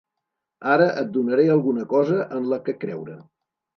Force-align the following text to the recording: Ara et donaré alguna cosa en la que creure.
Ara 0.75 0.87
et 1.01 1.11
donaré 1.17 1.45
alguna 1.57 1.85
cosa 1.93 2.17
en 2.39 2.49
la 2.55 2.59
que 2.67 2.79
creure. 2.85 3.19